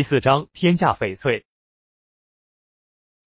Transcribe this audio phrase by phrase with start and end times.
[0.00, 1.44] 第四章天价翡翠。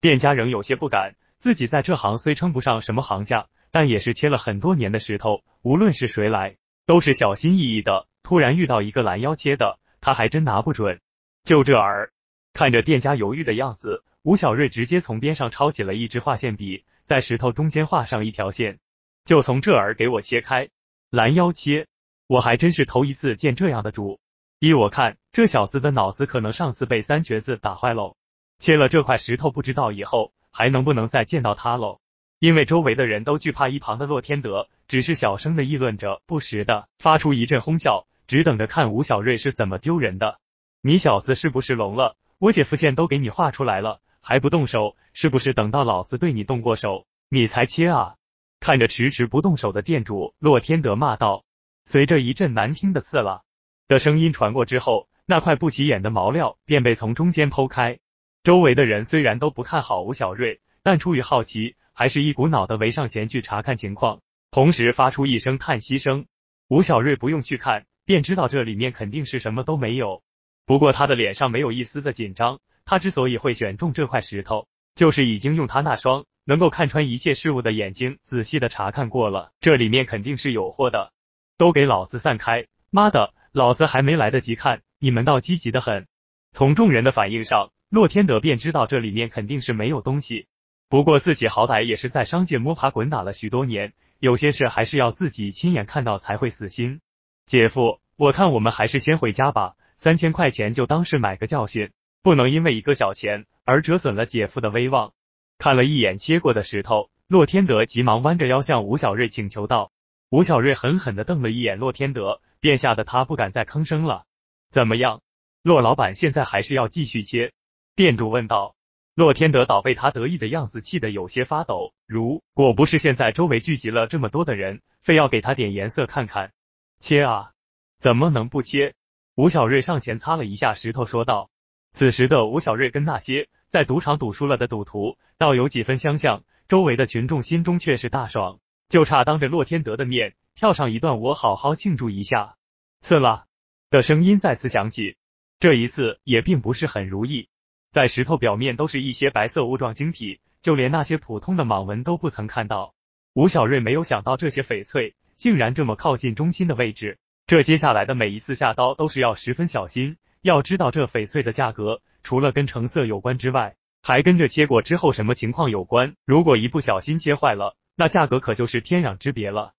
[0.00, 8.08] 店家仍有些不敢，自己在这行虽称不上什么行家，但也是切了很多年的石头，无论是谁来，都是小心翼翼的。
[8.24, 11.00] 突然遇到一个拦腰切的，他还真拿不准。
[11.44, 12.10] 就这儿，
[12.52, 18.80] 看着店家犹豫的样子，吴小瑞直接从边上抄起了一支画线笔，在石头中间画上一条线，
[19.24, 20.70] 就从这儿给我切开。
[21.08, 21.86] 拦腰切，
[22.26, 24.18] 我还真是头一次见这样的主。
[24.58, 28.16] 依我看，这小子的脑子可能上次被三瘸子打坏喽。
[28.58, 32.00] 切了这块石头，不知道以后还能不能再见到他喽。
[32.38, 40.38] 因为周围的人都惧怕一旁的洛天德，只是小声的议论着，不时的发出一阵哄笑，只等着看吴小瑞是怎么丢人的。
[40.80, 42.16] 你小子是不是聋了？
[42.38, 44.96] 我姐夫线都给你画出来了，还不动手？
[45.12, 48.16] 是不是等到老子对你动过手，你才切啊？
[48.60, 51.44] 看着迟迟不动手的店主，洛天德骂道。
[51.86, 53.42] 随着一阵难听的刺了。
[53.86, 57.98] 的声音传过之后，那块不起眼的毛料便被从中间剖开。
[58.42, 66.26] 周围的人虽然都不看好吴小瑞，但出于好奇，还是一股脑的围上前去查看情况，同时发出一声叹息声。
[66.68, 70.22] 吴小瑞不用去看，便知道这里面肯定是什么都没有。
[70.66, 81.12] 不过他的脸上没有一丝的紧张，他之所以会选中这块石头，就是已经用他那双能够看穿一切事物的眼睛仔细的查看过了，这里面肯定是有货的。
[81.58, 82.66] 都给老子散开！
[82.90, 83.34] 妈的！
[83.54, 86.08] 老子还没来得及看，你们倒积极的很。
[86.50, 90.48] 从众人的反应上，洛天德便知道这里面肯定是没有东西。
[90.88, 97.00] 不过自己好歹也是在商界摸爬滚打了许多年，有些事还是要自己亲眼看到才会死心。
[97.46, 101.92] 姐夫，我看我们还是先回家吧，三千块钱就当是买个教训，
[102.24, 105.12] 不能因为一个小钱而折损了姐夫的威望。
[105.58, 109.92] 看了一眼切过的石头，洛天德急忙弯着腰向吴小瑞请求道。
[110.28, 112.40] 吴小瑞狠狠的瞪了一眼洛天德。
[112.64, 114.24] 便吓得他不敢再吭声了。
[114.70, 115.20] 怎么样，
[115.62, 117.52] 骆老板现在还是要继续切？
[117.94, 118.74] 店主问道。
[119.14, 121.92] 洛天德倒被他得意的样子气得有些发抖。
[122.06, 126.52] 如果不是现在周围聚集了这么多的人，非要给他点颜色看看，
[127.00, 127.50] 切啊！
[127.98, 128.94] 怎么能不切？
[129.34, 131.50] 吴小瑞上前擦了一下石头，说道。
[131.92, 138.58] 此时的吴小瑞跟那些在赌场赌输了的赌徒倒有几分相像，周围的群众心中却是大爽，
[138.88, 140.34] 就差当着洛天德的面。
[140.54, 142.56] 跳上一段，我好好庆祝一下。
[143.00, 143.46] 刺啦
[143.90, 145.16] 的声音再次响起，
[145.58, 147.48] 这一次也并不是很如意。
[147.90, 152.94] 在石头表面都是一些白色雾状晶体，就连那些普通的蟒纹都不曾看到。
[153.34, 160.16] 吴小瑞没有想到这些翡翠竟然这么靠近中心的位置，这接下来的每一次下刀都是要十分小心。
[160.40, 166.14] 要知道这翡翠的价格，除了跟成色有关之外，还跟着切过之后什么情况有关。
[166.24, 169.72] 如果一不小心切坏了，那价格可就是天壤之别了。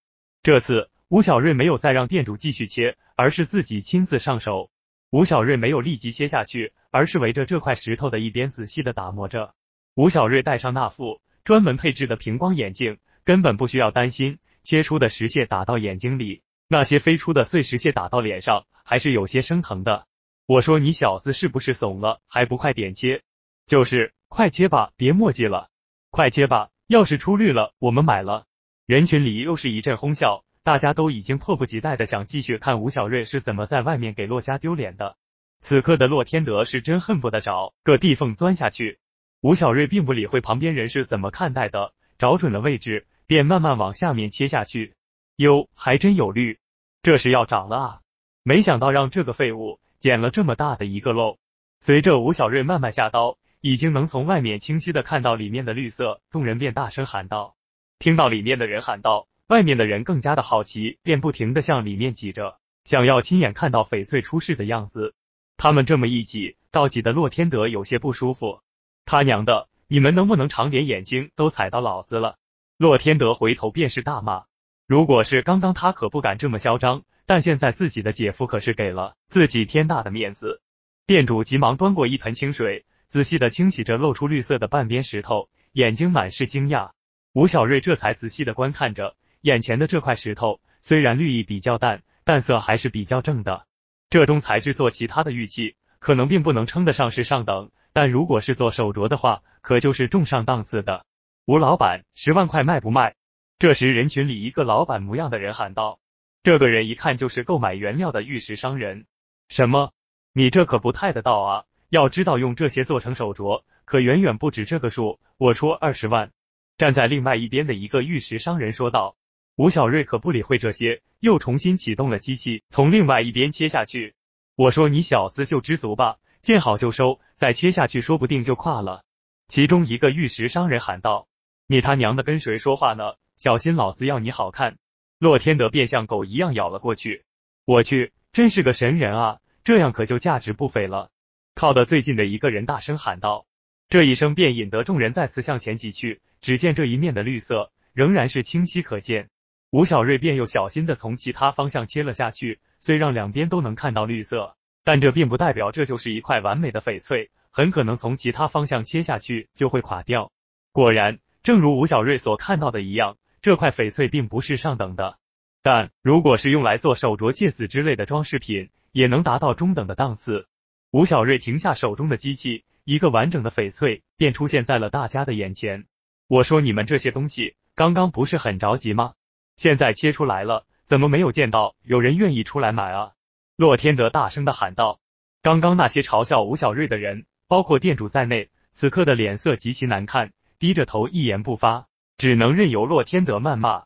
[0.45, 4.69] 这次吴小瑞没有再让店主继续切，而是自己亲自上手。
[5.09, 9.55] 吴小瑞没有立即切下去，而是围着这块石头的一边仔细的打磨着。
[9.95, 20.05] 吴小瑞戴上那副专门配置的平光眼镜，根本不需要担心切出的石屑打到眼睛里，那些飞出的碎石屑打到脸上还是有些生疼的。
[20.45, 22.21] 我说你小子是不是怂了？
[22.27, 23.23] 还不快点切？
[23.65, 25.69] 就是，快切吧，别墨迹了，
[26.11, 28.45] 快切吧，要是出绿了，我们买了。
[28.85, 35.17] 人群里又是一阵哄笑，大家都已经迫不及待的想继续看吴小瑞是怎么在外面给洛家丢脸的。
[35.59, 38.99] 此刻的洛天德是真恨不得找个地缝钻下去。
[39.41, 44.93] 吴小瑞并不理会旁边人是怎么看待的，找准了位置，便慢慢往下面切下去。
[45.37, 46.59] 哟，还真有绿，
[47.01, 47.99] 这是要长了啊！
[48.43, 51.39] 没想到让这个废物捡了这么大的一个漏。
[51.79, 57.55] 随着吴小瑞慢慢下刀，已经能从外面清晰的看到里面的绿色，众人便大声喊道。
[57.99, 65.13] 听到里面的人喊道，外面的人更加的好奇，便不停的向里面挤着，想要亲眼看到翡翠出世的样子。
[65.57, 68.59] 他们这么一挤，倒挤得洛天德有些不舒服。
[69.05, 71.31] 他娘的，你们能不能长点眼睛？
[71.35, 72.37] 都踩到老子了！
[72.77, 74.43] 洛天德回头便是大骂。
[74.85, 80.61] 如果是刚刚，他可不敢这么嚣张，但现在自己的姐夫可是给了自己天大的面子。
[81.07, 86.91] 店主急忙端过一盆清水，仔细的清洗着露出绿色的半边石头，眼睛满是惊讶。
[87.35, 93.65] 吴小瑞这才仔细的观看着眼前的这块石头，虽然绿意比较淡，但色还是比较正的。
[94.09, 101.05] 这种材质做其他的玉器，可能并不能称得上是上等，但如果是做手镯的话，可就是重上档次的。
[101.45, 103.15] 吴老板，十万块卖不卖？
[103.59, 105.99] 这时人群里一个老板模样的人喊道
[106.41, 109.07] ：“这个人一看就是购买原料的玉石商人。”
[109.49, 109.91] 什么？
[110.31, 111.63] 你这可不太得道啊！
[111.89, 115.19] 要知道用这些做成手镯，可远远不止这个数。
[115.37, 116.31] 我出二十万。
[116.77, 119.15] 站在另外一边的一个玉石商人说道
[119.55, 124.15] ：“吴小瑞可不理会这些，又重新启动了机器，从另外一边切下去。
[124.55, 129.03] 我说你小子就知足吧，见好就收，再切下去说不定就垮了。
[129.47, 131.27] 其中一个玉石商人喊道
[131.67, 133.13] ：“你他娘的跟谁说话呢？
[133.37, 134.77] 小心老子要你好看！”
[135.17, 137.23] 洛天德便像狗一样咬了过去。
[137.63, 139.39] 我去，真是个神人啊！
[139.63, 141.09] 这样可就价值不菲了。
[141.55, 143.45] 靠得最近的一个人大声喊道，
[143.87, 146.21] 这一声便引得众人再次向前挤去。
[146.45, 149.29] 只见这一面的绿色仍然是清晰可见。
[149.71, 160.31] 吴小瑞便又小心的从其他方向切了下去，虽让两边都能看到绿色，但这并不代表这就是一块完美的翡翠，很可能从其他方向切下去就会垮掉。
[160.71, 165.17] 果然，正如吴小瑞所看到的一样，这块翡翠并不是上等的。
[165.63, 170.45] 但如果是用来做手镯、戒指之类的装饰品，也能达到中等的档次。
[170.91, 175.85] 吴小瑞停下手中的机器，一个完整的翡翠便出现在了大家的眼前。
[176.27, 179.13] 我说你们这些东西，刚刚不是很着急吗？
[179.57, 183.11] 现在切出来了，怎么没有见到有人愿意出来买啊？
[183.55, 184.99] 洛天德大声的喊道。
[185.43, 191.85] 刚刚那些嘲笑吴小瑞的人，包括店主在内，此刻的脸色极其难看，低着头一言不发，
[192.17, 193.83] 只能任由洛天德谩骂。